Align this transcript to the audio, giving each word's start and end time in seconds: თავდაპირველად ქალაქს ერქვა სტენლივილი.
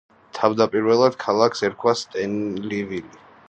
თავდაპირველად 0.37 1.19
ქალაქს 1.25 1.63
ერქვა 1.69 1.95
სტენლივილი. 2.03 3.05